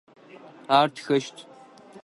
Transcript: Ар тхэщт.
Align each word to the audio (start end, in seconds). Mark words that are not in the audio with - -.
Ар 0.77 0.87
тхэщт. 0.95 1.37